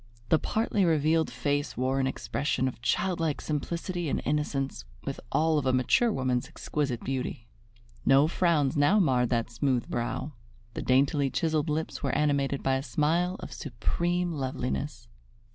[0.29, 5.67] The partly revealed face wore an expression of childlike simplicity and innocence, with all of
[5.67, 7.47] a mature woman's exquisite beauty.
[8.03, 10.31] No frowns now marred that smooth brow;
[10.73, 15.07] the daintily chiseled lips were animated by a smile of supreme loveliness.